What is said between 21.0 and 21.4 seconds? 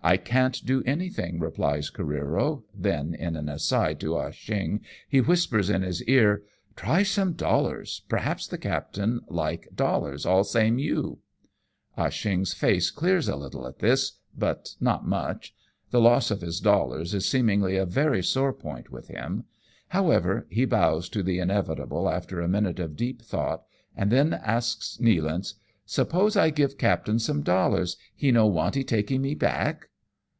to the